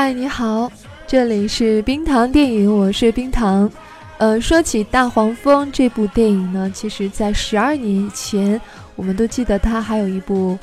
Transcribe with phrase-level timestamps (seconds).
[0.00, 0.70] 嗨，你好，
[1.08, 3.68] 这里是冰糖电影，我是冰糖。
[4.18, 8.60] 呃，说起《大黄蜂》这部电影呢，其实在十二年以前，
[8.94, 10.56] 我们都记得它还有一部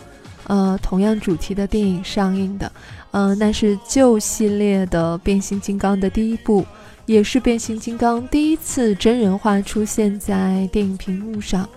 [0.48, 2.72] 呃同样主题的电影上映的，
[3.12, 6.66] 嗯，那是旧系列的变形金刚的第一部，
[7.06, 11.68] 也是变形金刚第一次真人化出现在电影屏幕上。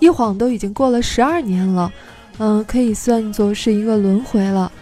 [0.00, 1.92] 一晃都已经过了十二年了，
[2.38, 4.72] 嗯，可以算作是一个轮回了。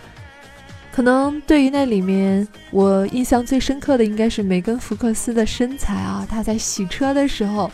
[0.95, 7.69] 可能对于那里面，我印象最深刻的应该是梅根·福克斯的身材啊，她在洗车的时候，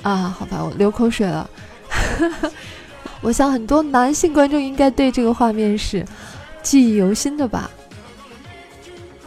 [0.00, 1.50] 啊，好吧，我流口水了。
[3.20, 6.02] 我想很多男性观众应该对这个画面是
[6.62, 7.70] 记忆犹新的吧。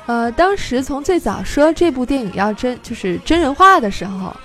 [0.07, 4.35] 呃，当时从最早说这部电影要真就是真人化的时候，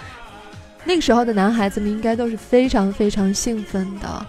[0.85, 4.27] 那个时候的男孩子们应该都是非常非常兴奋的。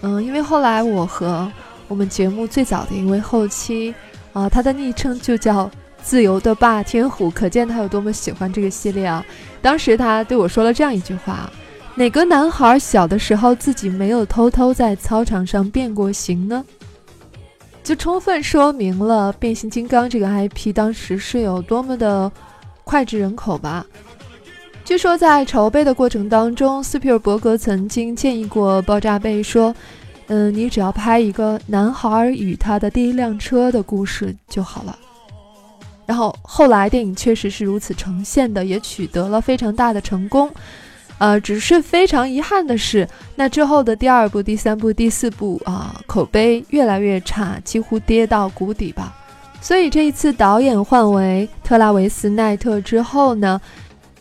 [0.00, 1.52] 嗯，因为后来我和
[1.88, 3.94] 我们节目最早的一位后期，
[4.32, 5.70] 啊，他的昵称就叫
[6.02, 9.24] “自由的霸天虎”，可见他有多么喜欢这个系列啊！
[9.62, 11.48] 当时他对我说了这样一句话
[11.94, 16.64] ：“哪个男孩小的时候自己没有偷偷在操场上变过形呢？”
[17.84, 22.30] 就充分说明了变形金刚这个 IP 当时是有多么的
[22.84, 23.86] 脍炙人口吧。
[24.84, 29.72] 据说在筹备的过程当中，斯皮尔伯格曾经建议过爆炸贝说。
[30.28, 34.98] 嗯，你只要拍一个男孩与他的第一辆车的故事就好了。
[36.04, 40.50] 然后后来电影确实是如此呈现的，也取得了非常大的成功。
[41.18, 49.16] 呃，只是非常遗憾的是，那之后的第二部、第三部、第四部啊，口碑越来越差，几乎跌到谷底吧。
[49.60, 53.60] 所以这一次导演换为特拉维斯·奈特之后呢？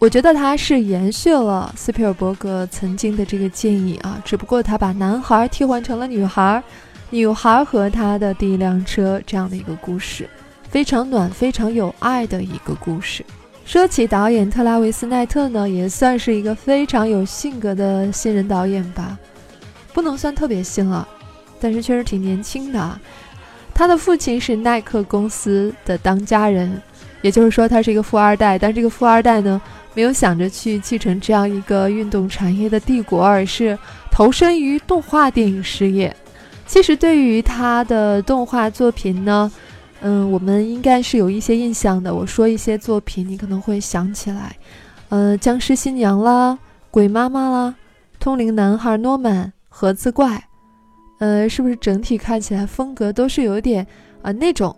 [0.05, 6.61] 我觉得他是延续了斯皮尔伯格曾经的这个建议啊，只不过他把男孩替换成了女孩，
[7.09, 10.29] 女孩和他的第一辆车这样的一个故事，
[10.69, 13.25] 非常暖、非常有爱的一个故事。
[13.65, 19.17] 说起导演特拉维斯奈特呢，也算是一个非常有性格的新人导演吧，
[19.91, 21.07] 不能算特别新了，
[21.59, 22.99] 但是确实挺年轻的。
[23.73, 26.79] 他的父亲是耐克公司的当家人，
[27.25, 29.59] 也就是说他是一个富二代，但这个富二代呢。
[29.97, 33.79] 没有想着去继承这样一个运动产业的帝国，而是
[34.11, 36.13] 投身于动画电影事业。
[36.67, 39.49] 其实对于他的动画作品呢，
[40.01, 42.13] 嗯，我们应该是有一些印象的。
[42.13, 44.53] 我说一些作品，你可能会想起来，
[45.07, 46.59] 呃，僵尸新娘啦，
[46.91, 47.73] 鬼妈妈啦，
[48.19, 50.43] 通灵男孩诺曼，盒子怪，
[51.19, 53.87] 呃，是不是整体看起来风格都是有点
[54.21, 54.75] 啊那种？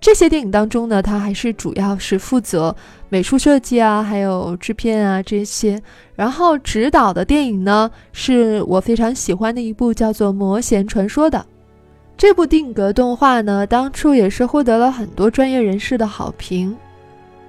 [0.00, 2.74] 这些电影当中呢，他还是主要是负责
[3.10, 5.80] 美术设计啊，还有制片啊这些。
[6.14, 11.44] 然后指导的电影呢，是我非常喜欢的一部叫做《魔弦传说》的
[12.16, 16.74] 这部定格动画呢，当初也是获得了很多专业人士的好评。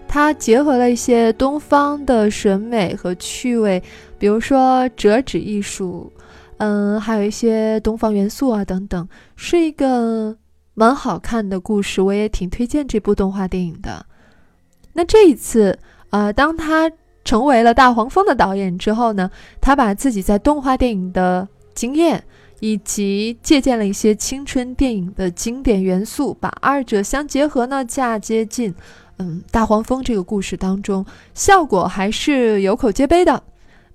[0.05, 3.81] 它结合了一些东方的审美和趣味，
[4.19, 6.11] 比如说折纸艺术，
[6.57, 9.07] 嗯，还有一些东方元素啊等等，
[9.37, 10.35] 是一个。
[10.73, 14.05] 蛮好看的故事，我也挺推荐这部动画电影的。
[14.93, 15.77] 那这一次，
[16.09, 16.89] 呃，当他
[17.23, 19.29] 成为了大黄蜂的导演之后呢，
[19.59, 22.23] 他把自己在动画电影的经验，
[22.61, 28.73] 以及借鉴了一些青春电影的经典元素，把二者相结合呢，嫁接进
[29.17, 33.43] 嗯大黄蜂这个故事当中，效果还是有口皆碑的。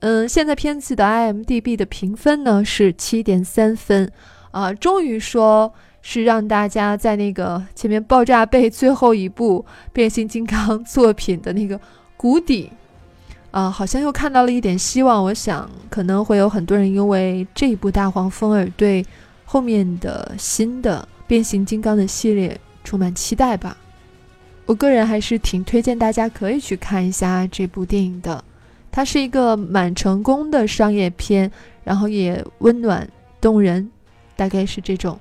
[0.00, 4.12] 嗯，现在片子的 IMDB 的评分呢是七点三分，
[4.50, 5.72] 啊，终于说。
[6.08, 11.80] 是让大家在那个前面爆炸被最后一部变形金刚作品的那个
[12.16, 12.70] 谷底，
[13.50, 15.24] 啊，好像又看到了一点希望。
[15.24, 19.04] 我想可能会有很多人因为这一部大黄蜂而对
[19.44, 23.76] 后面的新的变形金刚的系列充满期待吧。
[24.64, 28.44] 我个人还是挺推荐大家可以去看一下这部电影的，
[28.92, 31.50] 它是一个蛮成功的商业片，
[31.82, 33.08] 然后也温暖
[33.40, 33.90] 动人，
[34.36, 35.18] 大概是这种。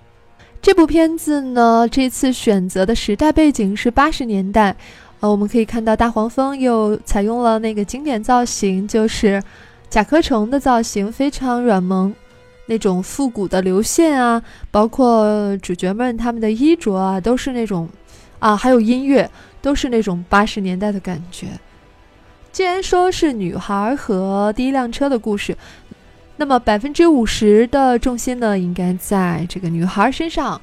[0.65, 4.75] 这部片子呢，这次选择的时代背景是八十年代，
[5.19, 9.39] 呃，我们可以看到大黄蜂又采用了那个经典造型，就是
[9.91, 12.11] 甲壳虫的造型，非常软萌，
[12.65, 14.41] 那种复古的流线啊，
[14.71, 17.87] 包括主角们他们的衣着啊，都是那种。
[18.39, 19.29] 啊，还有音乐，
[19.61, 21.45] 都是那种八十年代的感觉。
[22.51, 25.55] 既然说是女孩和第一辆车的故事，
[26.37, 30.59] 那么百分之五十的重心呢，应该在这个女孩身上。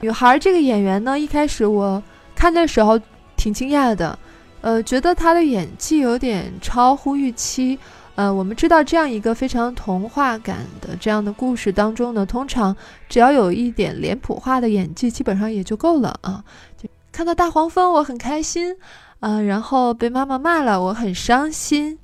[0.00, 2.02] 女孩这个演员呢，一开始我
[2.34, 2.98] 看的时候
[3.36, 4.18] 挺惊讶的，
[4.60, 7.78] 呃，觉得她的演技有点超乎预期。
[8.14, 12.76] 呃，我们知道这样一个非常童话感的这样的故事当中呢，通常
[13.08, 16.44] 只要有一点脸谱化的演技，基本上也就够了啊。
[16.76, 18.76] 就看到大黄蜂，我很开心，
[19.20, 21.98] 啊，然后被妈妈骂了，我很伤心。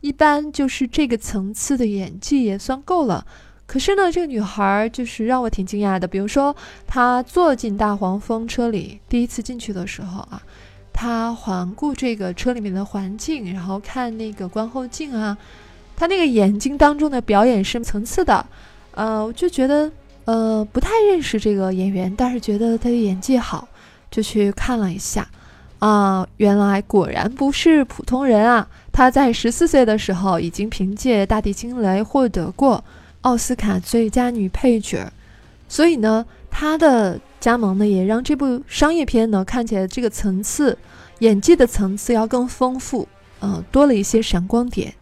[0.00, 3.26] 一般就是这个层次的演技也算够了。
[3.66, 6.06] 可是呢，这个女孩就是让我挺惊讶的。
[6.06, 6.54] 比如说，
[6.86, 10.42] 她坐进大黄蜂车里，第一次进去的时候啊，
[10.92, 15.36] 她环顾这个车里面的环境，然后看那个观后镜啊，
[15.96, 18.46] 她那个眼睛当中的表演是层次的。
[18.92, 19.90] 呃，我就觉得，
[20.24, 23.68] 呃，不太认识这个演员，但是觉得她的演技好。
[24.10, 25.28] 就去看了一下，
[25.78, 28.68] 啊，原来果然不是普通人啊！
[28.92, 32.82] 他在十四岁的时候已经凭借《大地惊雷》获得过
[33.20, 35.12] 奥斯卡最佳女配角，
[35.68, 40.76] 所以呢，他的加盟呢也让这部商业片呢看起来这个层次，
[41.20, 43.06] 演技的层次要更丰富，
[43.40, 44.92] 嗯，多了一些闪光点。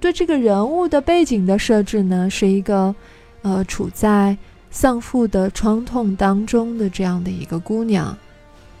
[0.00, 2.94] 对这个人物的背景的设置呢，是一个，
[3.42, 4.36] 呃，处在
[4.70, 8.16] 丧父的创痛当中的这样的一个姑娘。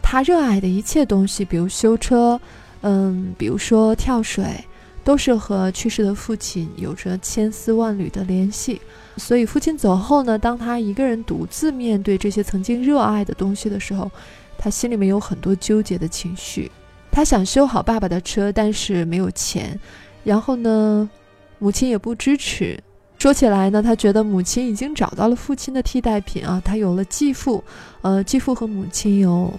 [0.08, 2.40] 他热爱的一切东西，比如修车，
[2.82, 4.64] 嗯，比如说跳水，
[5.02, 8.80] 都是和去世的父亲有着千丝万缕的联系。
[9.16, 14.08] 所以父亲走后呢，当他一个人独自面对这些曾经热爱的东西的时候，
[14.56, 16.70] 他心里面有很多纠结的情绪。
[17.10, 19.76] 他想修好爸爸的车，但是没有钱。
[20.22, 21.10] 然后呢，
[21.58, 22.78] 母亲也不支持。
[23.18, 27.64] 说起来呢，他觉得母亲已经找到了父亲的替代品啊，他有了继父，
[28.02, 29.52] 呃，继父和母亲有。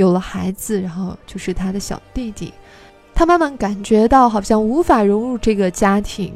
[0.00, 2.54] 有了孩子，然后就是他的小弟弟，
[3.14, 6.32] 他慢慢感觉到好像无法融入这个家庭，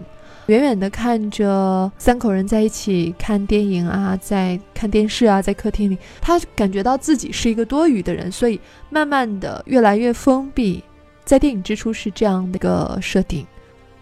[0.46, 10.84] 远远的看着三口人在一起看电影啊，在看电视啊，在客厅里，他感觉到自己是一个多余的人，所以慢慢的越来越封闭。
[11.25, 13.46] 在电影之初是这样的一个设定，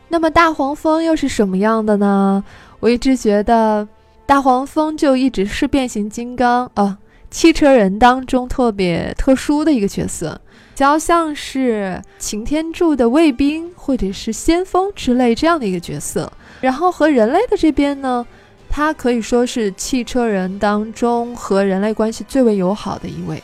[0.08, 2.42] 那么大黄蜂又是什么样的呢？
[2.80, 3.86] 我一直觉得
[4.26, 6.98] 大黄蜂就一直是变形金刚啊。
[7.32, 10.38] 汽车人当中特别特殊的一个角色，
[10.74, 16.30] 比较像是擎天柱的卫兵或者是先锋之类这样的一个角色。
[16.60, 18.24] 然后和人类的这边呢，
[18.68, 23.42] 他可以说是汽车人当中和人类关系最为友好的一位，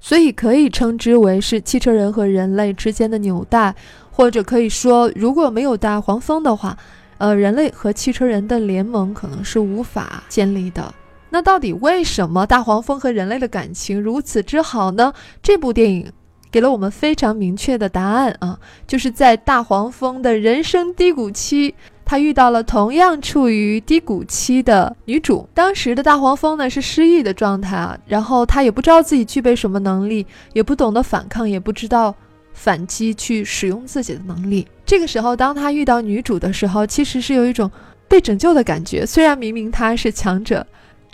[0.00, 3.74] 所以可以称之为是汽车人和人类之间的纽带，
[4.10, 6.74] 或者可以说，如果没有大黄蜂的话，
[7.18, 10.94] 呃，人类和汽车人的联盟可能是无法建立的。
[11.36, 15.12] 那到底为什么大黄蜂和人类的感情如此之好呢？
[15.42, 16.10] 这部电影
[16.50, 21.74] 给了我们非常明确的答案啊，就是在大黄蜂的人生低谷期，
[22.06, 25.46] 他遇到了同样处于低谷期的女主。
[25.52, 32.14] 当时的大黄蜂呢是失忆的状态啊，然后他也不知道自己具备什么能力，也不懂得反抗，也不知道
[32.54, 34.66] 反击去使用自己的能力。
[34.86, 37.70] 这个时候，当他遇到女主的时候，其实是有一种
[38.08, 39.04] 被拯救的感觉。
[39.04, 40.66] 虽然明明他是强者。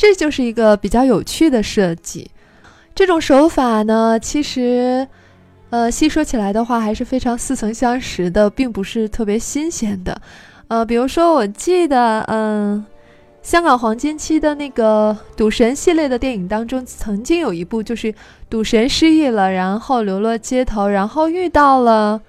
[0.02, 2.28] 这就是一个比较有趣的设计，
[2.92, 5.06] 这种手法呢，其实，
[5.70, 10.20] 呃，细说起来的话，还是非常似曾相识的，并不是特别新鲜的。
[10.66, 12.84] 呃，比如说，我记得，嗯，
[13.42, 18.12] 香港黄金期的那个赌神系列的电影当中，曾经有一部就是
[18.50, 22.20] 赌神失忆了，然后流落街头，然后遇到了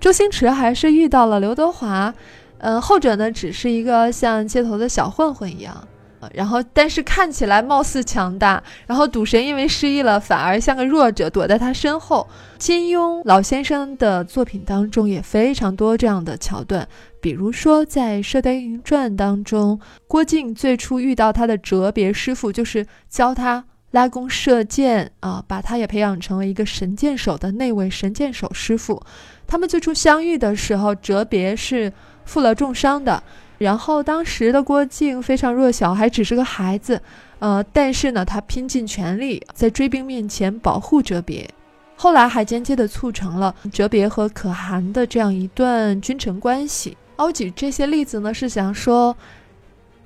[0.00, 2.14] 周星驰，还是遇到了刘德华，
[2.60, 5.86] 嗯，后者呢，只是一个像街头的小混混一样。
[6.34, 8.62] 然后，但是看起来貌似强大。
[8.86, 12.26] 然后赌神因为失忆了，反而像个弱者，躲在他身后。
[12.58, 16.86] 金庸老先生的作品当中也非常多这样的桥段，
[17.20, 29.00] 比如说在《射雕英雄传》当中，郭靖最初遇到他的哲别师傅，就是教他拉弓射箭啊，把他也培养成为一个神箭手的那位神箭手师傅。
[29.46, 31.92] 他们最初相遇的时候，哲别是
[32.24, 33.22] 负了重伤的。
[33.58, 37.00] 然后当时的郭靖非常弱小，还只是个孩子，
[37.40, 41.48] 呃，但是呢，他拼尽全力在追兵面前保护哲别，
[41.96, 46.96] 后来还间接的促成了哲别和可汗的这样一段君臣关系。
[47.16, 49.16] 我举这些例子呢，是想说，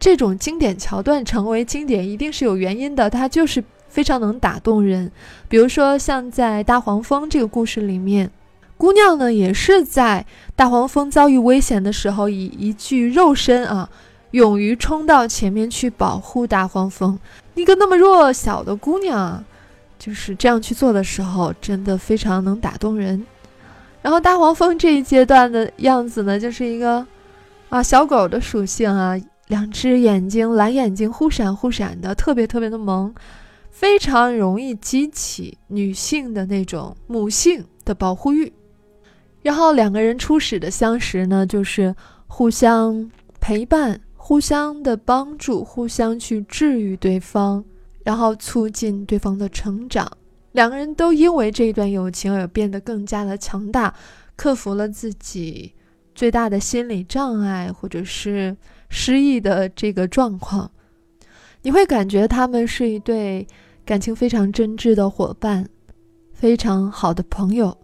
[0.01, 5.13] 这种经典桥段成为经典，一定是有原因的，它就是非常能打动人。
[5.47, 8.31] 比如说，像在大黄蜂这个故事里面，
[8.83, 13.89] 姑娘呢也是在大黄蜂遭遇危险的时候，以一具肉身啊。
[14.33, 17.17] 勇于冲到前面去保护大黄蜂，
[17.55, 19.45] 一个那么弱小的姑娘，
[20.01, 23.25] 就是这样去做的时候，真的非常能打动人。
[24.01, 27.07] 然后大黄蜂这一阶段的样子呢，就是一个
[27.69, 29.15] 啊小狗的属性啊，
[29.47, 33.15] 两只眼睛蓝眼睛忽闪忽闪的，特别特别的萌，
[33.71, 38.53] 非常容易激起女性的那种母性的保护欲。
[39.43, 41.95] 然后两个人初始的相识呢，就是
[42.27, 44.01] 互相陪伴。
[44.25, 47.63] 互相的帮助，互相去治愈对方，
[48.05, 50.11] 然后促进对方的成长。
[50.53, 53.93] 两个人都因为这一段友情而变得更加的强大，
[54.37, 55.75] 克服了自己
[56.15, 58.57] 最大的心理障碍，或者是
[58.89, 60.71] 失忆的这个状况。
[61.63, 63.45] 你会感觉他们是一对
[63.85, 65.69] 感情非常真挚的伙伴，
[66.33, 67.77] 非常好的朋友。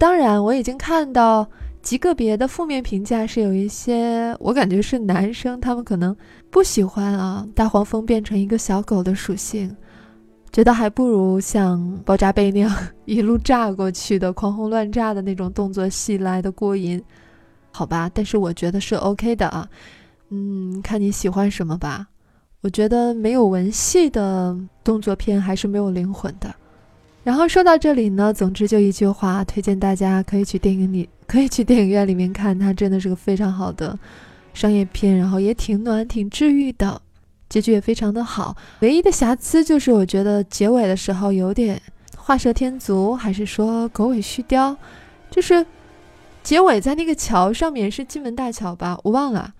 [0.00, 1.46] 当然，我已经看到。
[1.82, 6.14] 极个别的负面评价是有一些，我感觉是男生，他们可能
[6.50, 9.74] 不喜欢啊大黄蜂变成一个小狗的属性，
[10.52, 12.70] 觉得还不如像爆炸贝那样
[13.06, 17.02] 一路炸过去的狂轰乱炸的那种动作戏来的过瘾，
[17.72, 18.10] 好吧？
[18.12, 19.66] 但是我觉得是 OK 的啊，
[20.28, 22.06] 嗯，看你喜欢什么吧。
[22.60, 24.54] 我觉得没有文戏的
[24.84, 26.54] 动作片还是没有灵魂的。
[27.22, 31.08] 然后说到这里呢，总之就一句话，推荐大家可以去电影里。
[31.26, 33.96] 可以去电影院里面看，它真的是个非常好的
[34.52, 37.00] 商业片，然后也挺暖、挺治愈的，
[37.48, 38.56] 结局也非常的好。
[38.80, 41.80] 唯一的瑕疵就是我觉得结尾的时候有点
[42.16, 44.76] 画蛇添足，还是说狗尾续貂？
[45.30, 45.64] 就是
[46.42, 49.54] 结尾在那个桥上面是金门大桥吧，我忘了。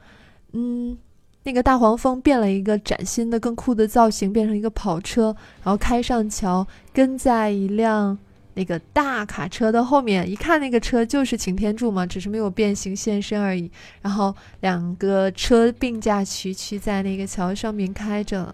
[0.54, 0.98] 嗯，
[1.42, 8.18] 那个大黄蜂变了一个崭新的、更酷的造型，变成一个跑车，然后开上桥，跟在一辆。
[8.54, 13.70] 那个大卡车的后面，一看那个车就是擎天柱嘛，只是没有变形现身而已。
[14.02, 18.52] 然后两个车并驾齐驱在那个桥上面开着，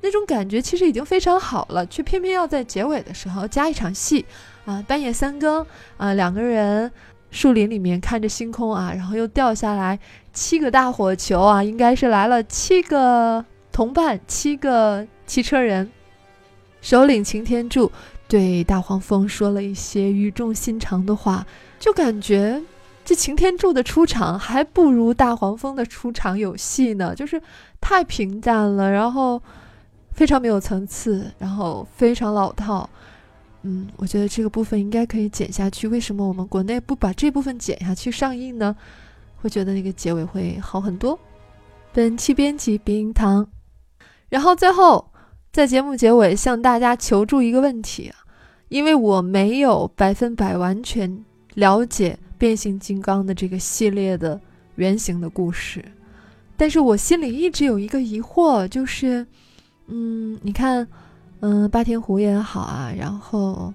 [0.00, 4.24] 那种感觉其实已经非常好了，却偏偏要在结尾的时候加一场戏
[4.64, 4.82] 啊！
[4.88, 5.64] 半夜三更
[5.98, 6.90] 啊，两个人
[7.30, 9.98] 树林里面看着星空啊，然后又掉下来
[10.32, 15.90] 七个大火球啊，应该是来了七个同伴，七个骑车人，
[16.80, 17.90] 首领擎天柱。
[18.28, 21.46] 对大黄蜂说了一些语重心长的话，
[21.78, 22.60] 就感觉
[23.04, 27.40] 这擎天柱的出场还不如大黄蜂的出场有戏呢，就是
[27.80, 29.40] 太平淡了，然后
[30.10, 32.90] 非常没有层次，然后非常老套。
[33.66, 35.88] 嗯，我觉得这个部分应该可以剪下去。
[35.88, 38.76] 为什么我们国内不把这部分剪下去上映呢？
[39.36, 41.18] 会觉得那个结尾会好很多。
[41.92, 43.46] 本期编辑鼻音糖，
[44.28, 45.10] 然后最后。
[45.52, 48.12] 在节目结尾向大家求助一个问题，
[48.68, 54.38] 因为我没有百分百完全了解变形金刚的这个系列的
[54.74, 55.82] 原型的故事，
[56.58, 59.26] 但是我心里一直有一个疑惑，就是，
[59.86, 60.86] 嗯，你看，
[61.40, 63.72] 嗯，霸天虎也好啊，然后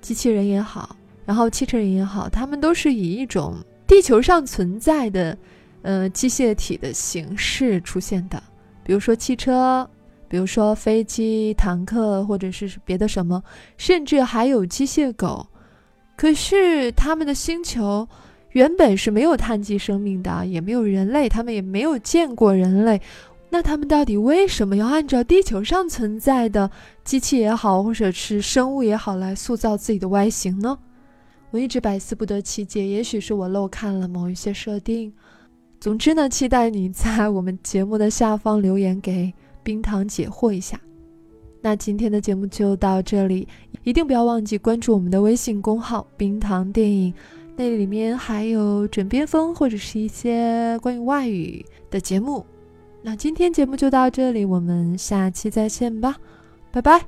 [0.00, 3.56] 机器人也好，然后汽车人也好，他们都是以一种
[3.86, 5.36] 地球上存在的，
[5.82, 8.42] 呃，机械体的形式出现的，
[8.84, 9.88] 比如说汽车。
[10.28, 13.42] 比如说飞机、坦克，或者是别的什么，
[13.76, 15.46] 甚至还有机械狗。
[16.16, 18.08] 可是他们的星球
[18.52, 22.98] 原本是没有碳基生命的，也没有人类，他们也没有见过人类。
[23.52, 26.70] 那他们到底为什么要按照地球上存在的
[27.04, 30.78] 机器也好，或者是生物也好来塑造自己的外形呢？
[31.50, 32.84] 我一直百思不得其解。
[32.84, 35.12] 也许是我漏看了某一些设定。
[35.78, 39.32] 总之呢，期待你在我们节目的下方留言给。
[39.64, 40.80] 冰糖解惑一下，
[41.60, 43.46] 那今天的节目就到这里，
[43.84, 47.14] 一定不要忘记关注我们的微信公号“冰糖电影”，
[47.54, 52.44] 那里面还有枕边风或者是一些关于外语的节目。
[53.04, 56.16] 那今天节目就到这里，我们下期再见吧，
[56.70, 57.04] 拜拜。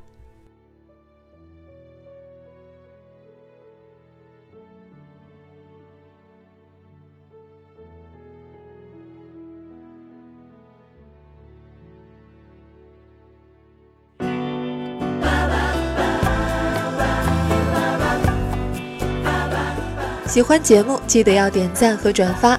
[20.27, 22.59] 喜欢节目，记得要点赞和转发。